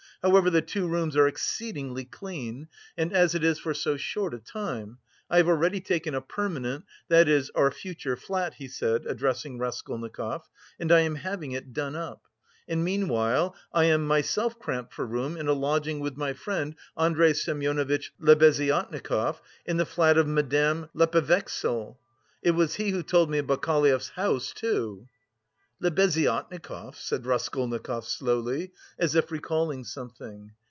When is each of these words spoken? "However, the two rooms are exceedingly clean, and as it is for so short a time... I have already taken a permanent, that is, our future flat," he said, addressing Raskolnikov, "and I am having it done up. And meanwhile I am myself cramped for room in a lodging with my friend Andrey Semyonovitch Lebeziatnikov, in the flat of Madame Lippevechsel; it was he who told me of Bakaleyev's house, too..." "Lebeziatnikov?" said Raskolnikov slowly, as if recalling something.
"However, 0.23 0.51
the 0.51 0.61
two 0.61 0.87
rooms 0.87 1.17
are 1.17 1.27
exceedingly 1.27 2.05
clean, 2.05 2.67
and 2.95 3.11
as 3.11 3.33
it 3.33 3.43
is 3.43 3.57
for 3.57 3.73
so 3.73 3.97
short 3.97 4.35
a 4.35 4.39
time... 4.39 4.99
I 5.31 5.37
have 5.37 5.47
already 5.49 5.81
taken 5.81 6.13
a 6.13 6.21
permanent, 6.21 6.85
that 7.07 7.27
is, 7.27 7.49
our 7.55 7.71
future 7.71 8.15
flat," 8.15 8.53
he 8.53 8.67
said, 8.67 9.07
addressing 9.07 9.57
Raskolnikov, 9.57 10.47
"and 10.79 10.91
I 10.91 10.99
am 10.99 11.15
having 11.15 11.53
it 11.53 11.73
done 11.73 11.95
up. 11.95 12.21
And 12.67 12.83
meanwhile 12.83 13.55
I 13.73 13.85
am 13.85 14.05
myself 14.05 14.59
cramped 14.59 14.93
for 14.93 15.07
room 15.07 15.37
in 15.37 15.47
a 15.47 15.53
lodging 15.53 16.01
with 16.01 16.17
my 16.17 16.33
friend 16.33 16.75
Andrey 16.95 17.33
Semyonovitch 17.33 18.11
Lebeziatnikov, 18.19 19.41
in 19.65 19.77
the 19.77 19.87
flat 19.87 20.19
of 20.19 20.27
Madame 20.27 20.87
Lippevechsel; 20.93 21.97
it 22.43 22.51
was 22.51 22.75
he 22.75 22.91
who 22.91 23.01
told 23.01 23.31
me 23.31 23.39
of 23.39 23.47
Bakaleyev's 23.47 24.09
house, 24.09 24.53
too..." 24.53 25.07
"Lebeziatnikov?" 25.83 26.95
said 26.95 27.25
Raskolnikov 27.25 28.05
slowly, 28.05 28.71
as 28.99 29.15
if 29.15 29.31
recalling 29.31 29.83
something. 29.83 30.51